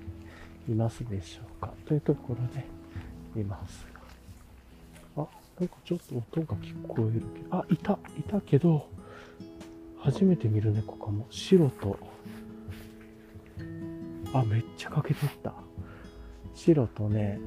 [0.68, 1.72] いますでしょうか？
[1.86, 2.36] というところ
[3.34, 3.88] で、います
[5.16, 5.24] が。
[5.24, 5.28] あ、
[5.58, 8.90] なんかちょっと音が聞こえるけど、あ、いた、いたけど、
[10.00, 11.26] 初めて見る猫かも。
[11.30, 11.98] 白と、
[14.34, 15.54] あ、めっちゃ欠けてった。
[16.56, 17.40] 白とね、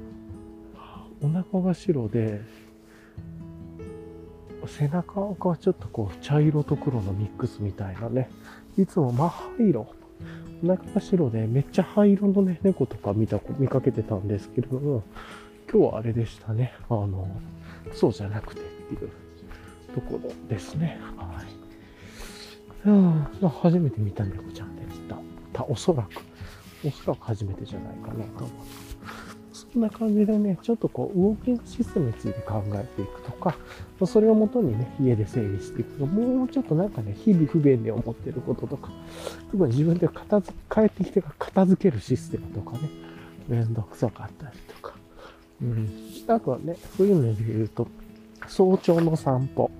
[1.21, 2.41] お腹が白で、
[4.67, 8.31] 背中がちょっとこう茶色と黒のミックスみたいなね。
[8.79, 9.87] いつも真灰色。
[10.65, 15.03] お腹が白でめっちゃ灰色のね、猫とか見た、見かけてたんですけれども、
[15.71, 16.73] 今日はあれでしたね。
[16.89, 17.29] あの、
[17.93, 19.11] そうじゃなくてっていう
[19.95, 21.01] ところですね。
[21.17, 22.89] はい。
[22.89, 23.27] うん、
[23.63, 25.01] 初めて見た猫ちゃんでし
[25.53, 25.65] た。
[25.65, 26.23] おそらく。
[26.85, 28.51] おそらく初めてじゃないかなと思う。
[29.73, 33.57] そんな感じでね、ちょっとこう、ウォーキングシステムについて考えていくとか、
[34.07, 38.91] それをもとにね、家で整理していくと、もうちょっとなんかね、日々不便に思ってることとか、
[39.51, 42.91] 特に自分で片付け帰ってきてから片付けるシステムとかね、
[43.49, 44.95] めんどくさかったりとか。
[45.63, 45.89] うん。
[46.29, 47.89] あとはね、そういうので言うと、
[48.49, 49.71] 早朝の散歩。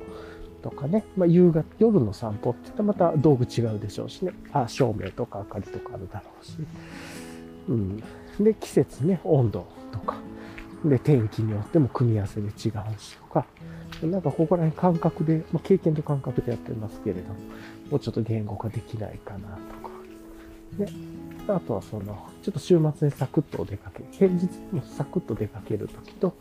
[0.63, 6.53] とかね、まあ、夕方、夜の散歩って言ったらまた道具違うでしょうしね、あ、照明とか明かりとかあるだろうし、
[7.69, 7.97] うん。
[8.45, 10.17] で、季節ね、温度とか、
[10.85, 12.53] で、天気によっても組み合わせで違う
[12.99, 13.47] しとか、
[14.03, 17.35] なんかここら辺感覚で、まあ、経験と感覚でやってますけれども、
[17.91, 19.91] もうちょっと言語化できないかなとか、
[20.79, 20.89] ね。
[21.49, 26.35] あとはその、ちょっと週末にサクッとお出かけ、平日もサクッと出かけるときと、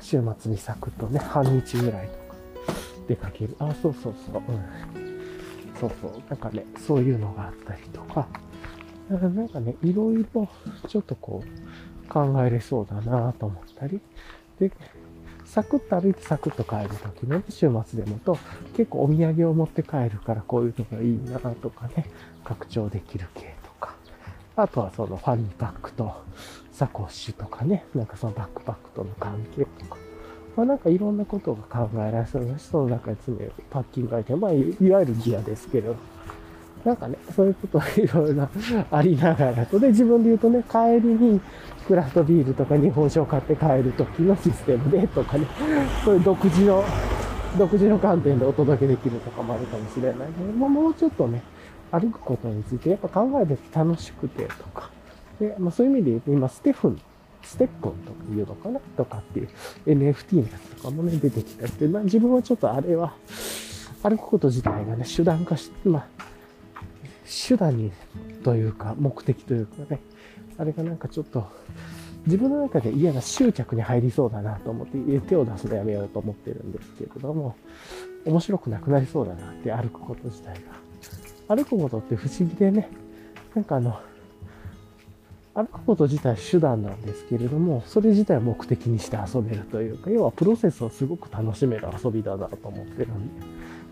[0.00, 2.36] 週末にサクッとね、半日ぐらいとか
[3.08, 3.56] 出かける。
[3.58, 4.42] あ、そうそうそう。
[4.48, 5.04] うん。
[5.80, 6.22] そうそう。
[6.28, 8.28] なんかね、そういうのがあったりとか、
[9.08, 10.48] なんかね、いろいろ
[10.88, 11.63] ちょっとこう
[12.08, 14.00] 考えれそうだなと思ったり、
[14.58, 14.70] で、
[15.44, 18.38] サクッと歩いてサクッと帰るときの週末でもと、
[18.76, 22.10] 結構お土産を持って帰るからこういうのがいいなとかね、
[22.44, 23.94] 拡張できる系とか。
[24.56, 26.12] あとはそのファニーパックと
[26.72, 29.96] サコッシュとかね、なんかそのバックパックとの関係とか。
[30.56, 35.96] まあなんかいろんなことが考えられそうだし、その中に詰めるパッキングアイテム、まあいわゆるギアですけど、
[36.84, 38.48] なんかね、そういうこといろいろ
[38.90, 39.78] ありながらと。
[39.78, 41.40] で、自分で言うとね、帰りに
[41.86, 45.46] クラフトビールとか日本酒を買って帰る時のシステムでとかね、
[46.04, 46.84] そういう独自の、
[47.58, 51.42] 独自の観点でお届けできるとかもあるかもしれないけど、ももうちょっとね、
[51.90, 54.90] 歩くことについてやっぱ考えて楽しくてとか。
[55.40, 57.00] で、まあそういう意味で言うと今、ステフン、
[57.42, 58.80] ステップンとか言うのかな？
[58.96, 59.48] とかっていう
[59.86, 63.14] NFT のやつとかもね、出てきたりして、まあ自分はちょっとあれは、
[64.02, 66.06] 歩くこと自体がね、手段化して、まあ、
[67.24, 67.92] 手段に
[68.42, 70.00] というか、目的というかね、
[70.58, 71.46] あれがなんかちょっと、
[72.26, 77.54] 自分の中で嫌な執着に入りそうだなと思って、手を出すのやめようと思ってるんですけれども、
[78.24, 80.54] 面白くなくなりそうだなって歩くこと自体
[81.48, 81.56] が。
[81.56, 82.88] 歩くことって不思議でね、
[83.54, 84.00] なんかあの、
[85.54, 93.46] 歩くこと自体手段なんですけれども、それ自体を目的にして遊べるというか、要はプロセスをすごく楽しめる遊びだなと思ってるんで、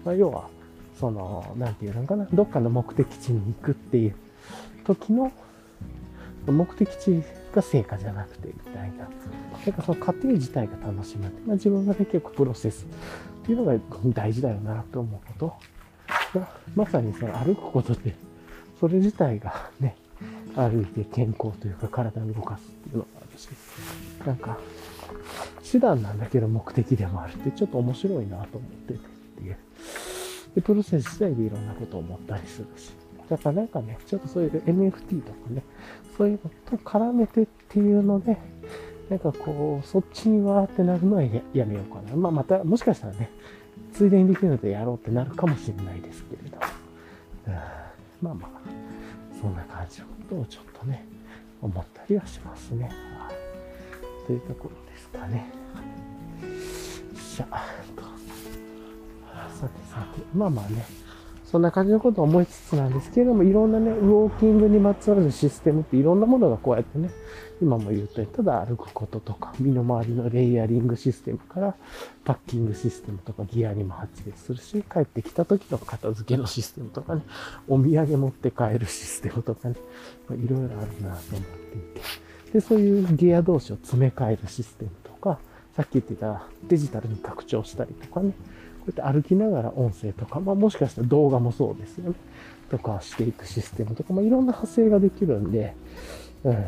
[0.04, 0.48] まあ、要は、
[0.98, 4.14] その、なんていうのかな、どっかの目的地に行くっていう
[4.84, 5.32] 時の、
[6.46, 7.22] 目的地
[7.54, 9.08] が成果じゃなくて、みたいな。
[9.66, 12.86] なんかその過程自体が楽しめて、まあ、自分がね、結構プロセス
[13.42, 13.78] っていうのが
[14.12, 16.38] 大事だよなと思うこと。
[16.38, 18.14] ままさにその歩くことって、
[18.80, 19.96] それ自体がね、
[20.56, 23.48] 歩いて健康というか体を動かすっていうのがあるし、
[24.26, 24.58] なんか、
[25.70, 28.96] 手段なんだけど目的でもあるってちょっと面白いなと思っててっ
[29.36, 29.56] ていう。
[30.54, 32.92] で、プロセス自体でいろんなことを思ったりするし。
[33.28, 35.62] だからなんかね、ちょっとそういう NFT とかね、
[36.16, 38.36] そういうのと絡めてっていうので、
[39.08, 42.16] なんかこう、そっちにわーってなるのはやめようかな。
[42.16, 43.30] まあまた、もしかしたらね、
[43.92, 46.58] ついでにできるのでやろうってなるかもしれないですけれど。
[48.20, 48.60] まあまあ、
[49.40, 51.04] そんな感じのことをちょっとね、
[51.60, 52.90] 思ったりはしますね。
[54.26, 55.46] というところですかね。
[55.74, 57.18] はい。
[57.18, 58.21] しゃ。
[59.52, 60.84] さてさて、まあまあね、
[61.44, 67.10] そんな感じのことを思いつつなんですけれども、いろんなね、ウォーキングにまつわるシステムっていろんなものがこうやってね、
[67.60, 71.74] 今も言うに、ただ歩くこととか、身の回りのレイヤリングシステムから、
[72.24, 77.22] パッキングシステムとかギアにも発熱するし、帰ってきた時の片付けのシステムとかね、
[77.68, 79.76] お土産持って帰るシステムとかね、
[80.30, 82.00] いろいろあるなと思っていて。
[82.54, 85.38] で、そういうギア同士を詰め替えるシステムとか、
[85.76, 88.32] さっき言ってたデジタルに拡張したりとかね、
[88.82, 92.16] こうやって歩きながら音声とか、まあもしかしたら動画もそうですよね。
[92.68, 95.76] とかしていくシステムとか、まあいろんな派生ができるんで、
[96.42, 96.52] うん。
[96.52, 96.64] なん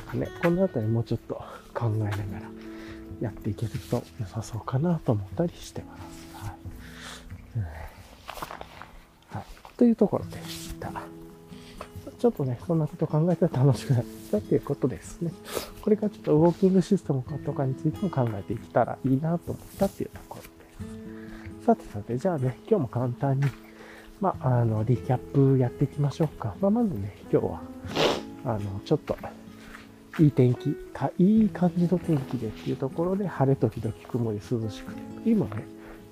[0.00, 1.34] かね、このあたりもうちょっと
[1.74, 2.16] 考えながら
[3.20, 5.98] やっていけると良さそうかなと思ったりしてま
[6.40, 6.46] す。
[6.46, 6.54] はい。
[7.56, 7.62] うん、
[9.36, 9.44] はい、
[9.76, 10.90] というところでした。
[12.20, 15.32] ちょっとね、そんなこと考えたら楽しくなったっていうことですね。
[15.80, 20.48] これからちょっとウォーキングシステムとかについても考えていけたらいいなと思ったっていうところで
[21.62, 21.64] す。
[21.64, 23.46] さてさて、じゃあね、今日も簡単に、
[24.20, 26.54] まあ、あの、リキャップやっていきましょうか。
[26.60, 27.60] まあ、まずね、今日は、
[28.44, 29.16] あの、ちょっと、
[30.18, 35.64] いい天気か、いい感じの天気でっていうところで、晴れ時々曇り涼しくて、今ね、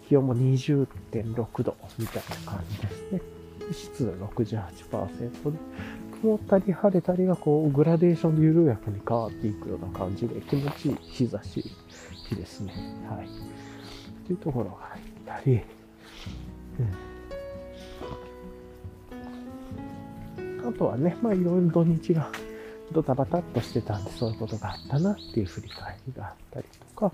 [0.08, 3.38] 気温も20.6度みたいな感じですね。
[3.72, 5.59] 湿度68%で、
[6.20, 11.64] 曇ったり晴れたりがこうグラデーションで緩やかに変わっていくような感じで気持ちいい日差し
[12.28, 12.72] 日ですね。
[13.09, 13.28] はい。
[14.26, 15.61] というところが入ったり、
[20.40, 22.31] うん、あとはね、まあいろいろ土日が
[22.92, 27.12] ドタバタっとしてたんでそういうことがあったなっていう振り返りがあったりとか、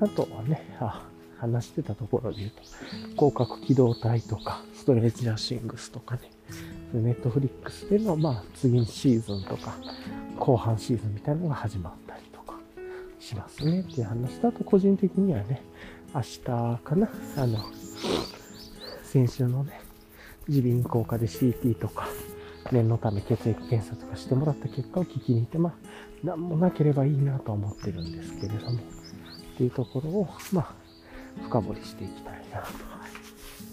[0.00, 1.02] あとはね、あ
[1.44, 2.62] 話してたところで言うと、
[3.30, 6.30] 広角機動隊とか、ストレージャーシングスとかね、
[6.92, 9.74] ネットフリックスでの、まあ、次にシーズンとか、
[10.38, 12.58] 後半シーズンみたいなのが始まったりとか
[13.18, 13.80] しますね。
[13.80, 15.62] っていう話と、あと個人的にはね、
[16.14, 17.58] 明日かな、あの、
[19.02, 19.80] 先週のね、
[20.48, 22.08] 耳鼻咽喉科で CT とか、
[22.72, 30.83] 念のため血液検査とかしてもらった結果を聞きに行って、まあ、なんもなければいいなと思ってるんですけれども、っていうところを、まあ、
[31.42, 32.68] 深掘りしていきたいなと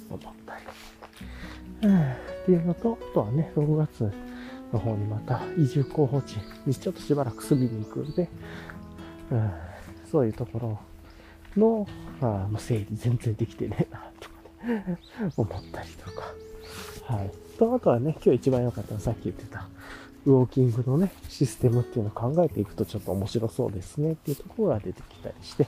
[0.10, 0.64] 思ったり。
[1.84, 4.12] うんっていうのと、あとはね、6月
[4.74, 8.30] の方にまた移住候補地にちょっとしばらく住みに行くんで、
[9.32, 9.52] うん、
[10.12, 10.80] そういうところ
[11.56, 11.88] の、
[12.22, 14.36] あまあ、整理全然できてねえな、とか
[14.68, 15.00] ね、
[15.38, 16.34] 思ったりとか。
[17.14, 17.32] はい。
[17.60, 19.68] と、あとはね、今日一番良かったのはさっき言ってた、
[20.26, 25.68] ウォーキングのね、システムっていうのを考えていくとちょっと面白そうですねっていうところが出てきたりして、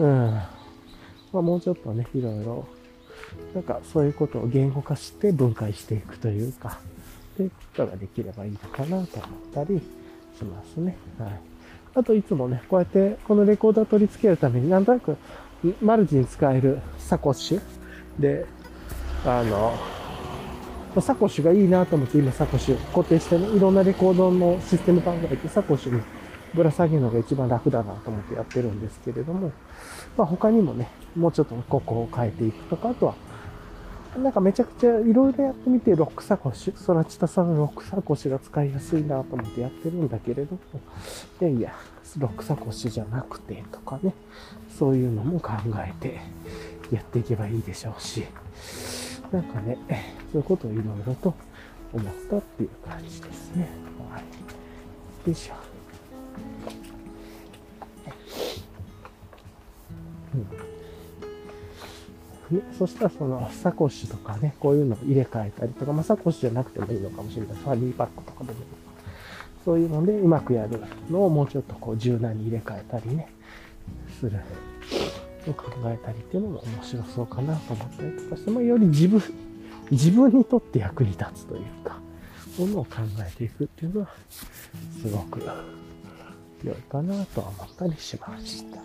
[0.00, 0.40] うん。
[1.32, 2.66] まあ、もうちょっとね、いろいろ、
[3.54, 6.78] なんかそういうことを言語化して分解していくというか、
[7.34, 9.06] っていうことができればいいのかなと思っ
[9.54, 9.80] たり
[10.36, 10.96] しますね。
[11.18, 11.40] はい。
[11.94, 15.16] あといつもね、こうやってこのレコーダー取り付けるためになんとなく
[15.80, 17.60] マルチに使えるサコッシュ
[18.20, 18.46] で、
[19.24, 19.74] あの、
[21.00, 26.02] サコッシュがいいなと思って今サコッシュ固定してね、いろんなレコードのシステム考えてサコッシュに
[26.54, 29.52] ぶら下げるのが一番楽だなと思ってやってるんですけれども、
[30.16, 33.14] まあ他にもね、もうちょっとここを変えていくとか、あとは、
[34.18, 40.80] なんかめちゃくちゃいろいろやってみて、ロックサコシュ、ソラチタさんのロックサコッシュが使いやすいなと思ってやってるんだけれども、
[41.40, 41.72] いやいや、
[42.18, 44.12] ロックサコシじゃなくてとかね、
[44.76, 46.20] そういうのも考えて
[46.90, 48.24] やっていけばいいでしょうし、
[49.30, 49.78] なんかね、
[50.32, 51.32] そういうことをいろいろと
[51.92, 53.68] 思ったっていう感じですね。
[54.12, 54.22] はい。
[54.22, 55.69] よいしょ。
[60.34, 60.46] うん。
[62.56, 67.56] ね、そしたらそのサコッシュとかね、こういうのを入れ替えたりとか、まあサコッシュじゃなくてもいいのかもしれない。
[67.56, 68.58] ファニーパックとかでも
[69.64, 73.28] そういうのでうまくやるのをもうちょっとこう柔軟に入れ替えたりね、
[74.18, 74.40] する。
[75.48, 79.22] を考えたりっていうのも面白そうかなと思ったりとかして、まあ、より自分、
[79.90, 81.98] 自分にとって役に立つというか、
[82.58, 84.08] ものを考えていくっていうのは、
[85.00, 85.40] すごく
[86.62, 88.80] 良いかなとは思ったりしました。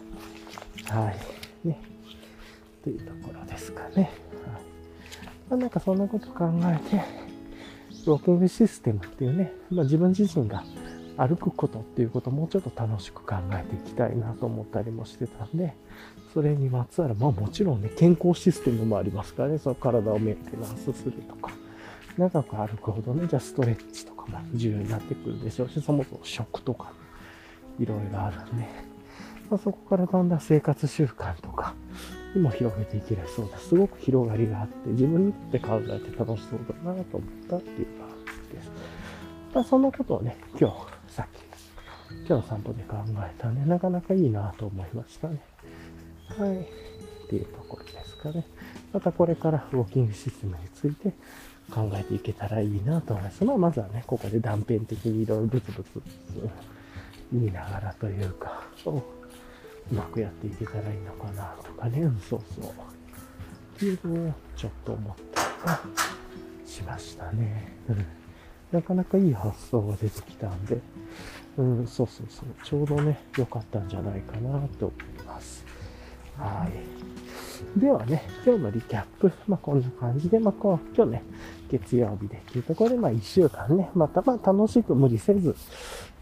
[0.90, 1.12] は
[1.64, 1.68] い。
[1.68, 1.80] ね。
[2.84, 3.96] というところですかね。
[3.96, 4.12] はい。
[5.50, 7.04] まあ、なんかそんなこと考えて、
[8.06, 10.64] ウォーキングシステムっていうね、まあ、自分自身が
[11.18, 15.74] 歩くことっていうことをもうちょっと楽しく考えていきたいなと思ったりもしてたんで、
[16.34, 21.52] それにまつわる、まあもちろんね、健康システムもありますからね、その体をメンテナンスするとか、
[22.18, 26.92] 長く歩くほどね、じゃあストレッチとかも重要になってくるでしょうし、そもそも食とか、
[27.80, 28.68] いろいろあるんで、
[29.50, 31.76] まあ、そこからだんだん生活習慣とか
[32.36, 33.58] にも広げていけれそうだ。
[33.58, 38.08] すごく広がりがあって、自分にとって考えて楽しそうだなと思ったっていう感
[38.50, 38.72] じです。
[39.54, 40.76] まあ、そのことをね、今日、
[41.14, 41.46] さっき、
[42.28, 45.40] 今日の散歩で考えたんで、なかなかいいなと思いましたね。
[46.38, 46.62] はい。
[46.62, 48.46] っていうところですかね。
[48.94, 51.14] またこれからウォーキングシステムについて
[51.72, 53.44] 考えていけたらいいなと思います。
[53.46, 56.02] まあ、まずはね、ここで断片的にいろいろブツブツ
[57.34, 58.64] 言いながらというか、
[59.92, 62.72] うまくやっていけたらいいのかなとかね、うん、そうそう。
[62.72, 65.80] っていうのをちょっと思ったりは
[66.66, 67.78] しましたね。
[67.90, 68.06] うん。
[68.72, 70.80] なかなかいい発想が出てきたんで、
[71.58, 72.46] うん、そうそうそう。
[72.64, 75.66] ちょうどね、良かったんじゃないかなと思います。
[76.38, 77.80] はい。
[77.80, 81.24] ではね、今日のリキャップ、まあこんな感じで、まあこう、今日ね、
[81.70, 85.56] 月曜日でっていうところで、まあ一週間ね、またま楽しく無理せず、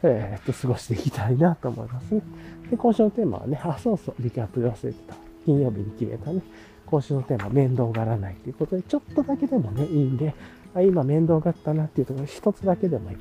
[0.04, 2.22] えー、っと、過ごしていきたいなと思いますね。
[2.70, 5.16] で、今週のテーマはね、あ、そうそう、リキャップで忘れてた。
[5.45, 6.41] 金曜日に決めたね、
[6.86, 10.34] 今週のテーマ、面倒がらないということで、ちょっとだけでもね、いいんで、
[10.76, 13.18] あ今面倒がったなっていうところ、一つだけでもいい。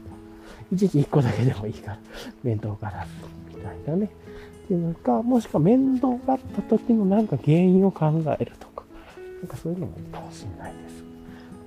[0.73, 1.99] 一時一個だけでもいいから、
[2.43, 4.11] 面倒がらず、みたいなね。
[4.65, 8.07] っていうのか、もしくは面倒がった時のなんか原因を考
[8.39, 8.85] えるとか、
[9.41, 11.05] なんかそういうのもいいかもしれないです。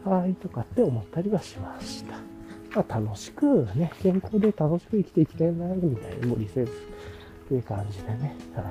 [0.07, 2.34] はい、とかって思ったりはしました。
[2.75, 8.65] まあ、楽しくね、健康で楽しく生きていきたいな、みたいに無理せず、っていう感じでね、はい。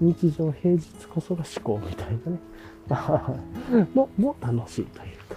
[0.00, 2.38] 日常平日こそが思考みたいなね、
[2.88, 3.34] まあ、
[3.94, 5.36] も、も楽しいというか、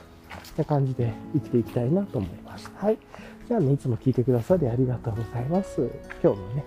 [0.58, 2.86] な感じで生きていきたいなと思いました。
[2.86, 2.98] はい。
[3.48, 5.82] じゃあね、いつも聞いてくださりありがとうございます。
[6.24, 6.64] 今日もね、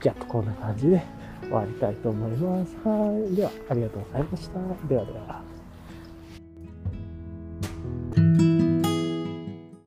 [0.00, 1.02] じゃあこんな感じで
[1.42, 2.74] 終わりたいと思います。
[2.84, 3.36] はい。
[3.36, 4.58] では、ありがとうございました。
[4.88, 5.42] ではでは。